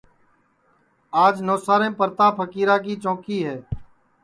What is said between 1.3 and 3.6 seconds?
نوساریم پرتاپ پھکیرا کی چونٚکی ہے